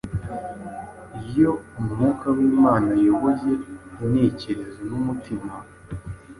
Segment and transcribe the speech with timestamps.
[1.27, 1.51] Iyo
[1.89, 3.51] Mwuka w’Imana ayoboye
[4.05, 5.51] intekerezo n’umutima,